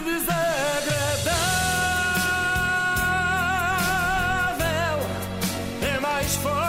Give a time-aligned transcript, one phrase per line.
[0.00, 1.38] desagradável
[5.82, 6.67] é mais forte.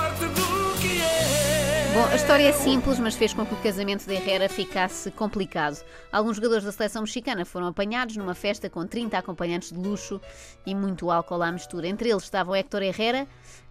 [1.99, 5.83] Bom, a história é simples, mas fez com que o casamento de Herrera ficasse complicado.
[6.09, 10.21] Alguns jogadores da seleção mexicana foram apanhados numa festa com 30 acompanhantes de luxo
[10.65, 11.89] e muito álcool à mistura.
[11.89, 13.27] Entre eles estavam Héctor Herrera,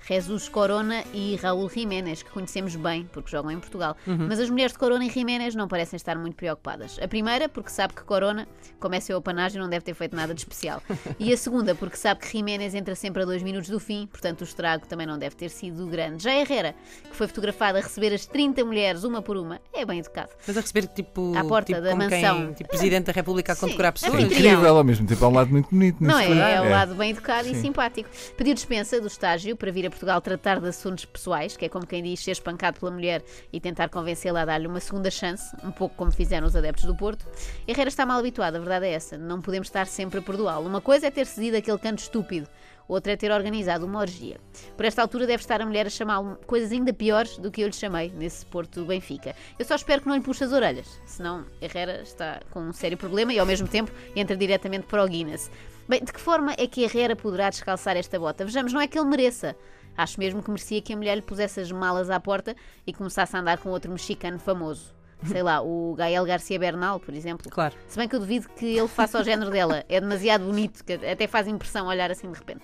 [0.06, 3.96] Jesus Corona e Raul Jiménez, que conhecemos bem porque jogam em Portugal.
[4.06, 6.98] Mas as mulheres de Corona e Jiménez não parecem estar muito preocupadas.
[7.02, 8.46] A primeira, porque sabe que Corona,
[8.78, 10.82] como é seu apanágio, não deve ter feito nada de especial.
[11.18, 14.42] E a segunda, porque sabe que Jiménez entra sempre a dois minutos do fim, portanto
[14.42, 16.22] o estrago também não deve ter sido grande.
[16.22, 16.74] Já Herrera,
[17.08, 20.30] que foi fotografada a receber as 30 mulheres uma por uma, é bem educado.
[20.46, 21.36] Mas a receber tipo.
[21.36, 22.36] À porta tipo, da como mansão.
[22.46, 24.14] Quem, tipo Presidente da República a Sim, condecorar é pessoas.
[24.14, 24.52] anfitrião.
[24.52, 25.96] Incrível, ao mesmo tempo, há um lado muito bonito.
[26.02, 26.26] Não é?
[26.26, 26.40] tudo.
[26.40, 28.08] É o lado bem educado e simpático.
[28.36, 31.86] Pediu dispensa do estágio para vir a Portugal tratar de assuntos pessoais, que é como
[31.86, 35.70] quem diz ser espancado pela mulher e tentar convencê-la a dar-lhe uma segunda chance, um
[35.70, 37.26] pouco como fizeram os adeptos do Porto.
[37.66, 39.18] Herrera está mal habituado, a verdade é essa.
[39.18, 40.66] Não podemos estar sempre a perdoá-lo.
[40.66, 42.48] Uma coisa é ter cedido aquele canto estúpido.
[42.88, 44.40] Outra é ter organizado uma orgia.
[44.74, 47.66] Por esta altura deve estar a mulher a chamá-lo coisas ainda piores do que eu
[47.66, 49.36] lhe chamei nesse Porto Benfica.
[49.58, 52.96] Eu só espero que não lhe puxe as orelhas, senão Herrera está com um sério
[52.96, 55.50] problema e ao mesmo tempo entra diretamente para o Guinness.
[55.86, 58.44] Bem, de que forma é que Herrera poderá descalçar esta bota?
[58.44, 59.54] Vejamos, não é que ele mereça.
[59.94, 63.36] Acho mesmo que merecia que a mulher lhe pusesse as malas à porta e começasse
[63.36, 64.97] a andar com outro mexicano famoso.
[65.26, 67.50] Sei lá, o Gael Garcia Bernal, por exemplo.
[67.50, 67.74] Claro.
[67.88, 69.84] Se bem que eu duvido que ele faça ao género dela.
[69.88, 72.62] É demasiado bonito, que até faz impressão olhar assim de repente.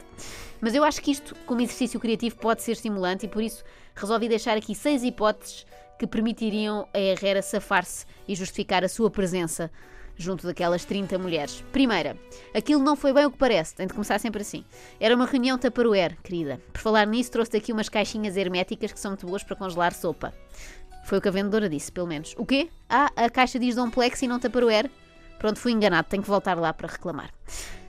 [0.61, 4.29] Mas eu acho que isto, como exercício criativo, pode ser estimulante e por isso resolvi
[4.29, 5.67] deixar aqui seis hipóteses
[5.99, 9.71] que permitiriam a Herrera safar-se e justificar a sua presença
[10.17, 11.65] junto daquelas 30 mulheres.
[11.73, 12.17] Primeira,
[12.55, 14.65] aquilo não foi bem o que parece, tem de começar sempre assim.
[15.01, 16.61] Era uma reunião taparoer, querida.
[16.73, 20.33] Por falar nisso, trouxe aqui umas caixinhas herméticas que são muito boas para congelar sopa.
[21.05, 22.35] Foi o que a vendedora disse, pelo menos.
[22.39, 22.69] O quê?
[22.89, 24.91] Ah, a caixa diz Domplex e não Tupperware?
[25.39, 27.31] Pronto, fui enganado, tenho que voltar lá para reclamar.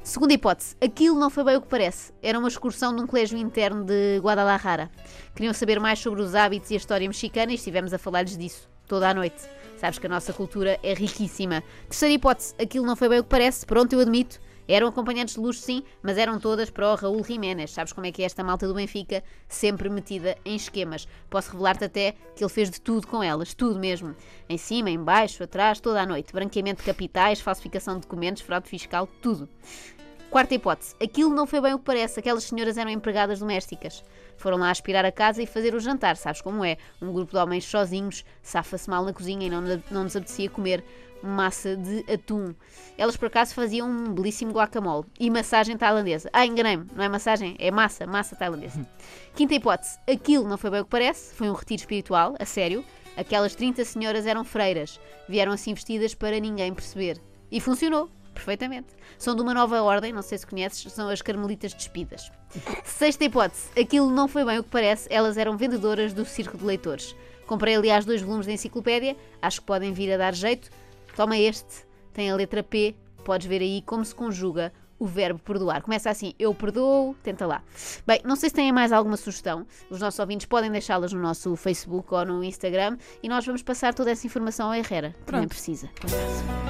[0.04, 2.14] Segunda hipótese, aquilo não foi bem o que parece.
[2.22, 4.92] Era uma excursão de um colégio interno de Guadalajara.
[5.34, 8.70] Queriam saber mais sobre os hábitos e a história mexicana e estivemos a falar-lhes disso
[8.88, 9.42] toda a noite.
[9.78, 11.64] Sabes que a nossa cultura é riquíssima.
[11.90, 13.66] Terceira hipótese, aquilo não foi bem o que parece.
[13.66, 14.40] Pronto, eu admito.
[14.68, 17.72] Eram acompanhantes de luxo, sim, mas eram todas para o Raul Jiménez.
[17.72, 19.24] Sabes como é que é esta malta do Benfica?
[19.48, 21.08] Sempre metida em esquemas.
[21.30, 24.16] Posso revelar-te até que ele fez de tudo com elas, tudo mesmo.
[24.50, 26.34] Em cima, em baixo, atrás, toda a noite.
[26.34, 29.48] Branqueamento de capitais, falsificação de documentos, fraude fiscal, tudo.
[30.30, 30.96] Quarta hipótese.
[31.02, 32.20] Aquilo não foi bem o que parece.
[32.20, 34.04] Aquelas senhoras eram empregadas domésticas.
[34.38, 36.18] Foram lá aspirar a casa e fazer o jantar.
[36.18, 36.78] Sabes como é?
[37.02, 40.84] Um grupo de homens sozinhos safa-se mal na cozinha e não, não nos apetecia comer
[41.26, 42.54] massa de atum.
[42.98, 46.30] Elas por acaso faziam um belíssimo guacamole e massagem tailandesa.
[46.32, 48.88] Ah, enganei-me, não é massagem, é massa, massa tailandesa.
[49.36, 52.86] Quinta hipótese, aquilo não foi bem o que parece, foi um retiro espiritual, a sério.
[53.18, 57.20] Aquelas 30 senhoras eram freiras, vieram assim vestidas para ninguém perceber.
[57.50, 58.10] E funcionou.
[58.36, 58.90] Perfeitamente.
[59.18, 62.32] São de uma nova ordem, não sei se conheces, são as Carmelitas Despidas.
[62.84, 66.64] Sexta hipótese, aquilo não foi bem o que parece, elas eram vendedoras do Circo de
[66.66, 67.16] Leitores.
[67.48, 70.70] Comprei, aliás, dois volumes da enciclopédia, acho que podem vir a dar jeito.
[71.16, 72.94] Toma este, tem a letra P,
[73.24, 75.82] podes ver aí como se conjuga o verbo perdoar.
[75.82, 77.62] Começa assim, eu perdoo, tenta lá.
[78.08, 79.66] Bem, não sei se têm mais alguma sugestão.
[79.90, 83.94] Os nossos ouvintes podem deixá-las no nosso Facebook ou no Instagram e nós vamos passar
[83.94, 85.50] toda essa informação ao Herrera, que nem Pronto.
[85.50, 85.90] precisa.
[86.02, 86.65] confesso.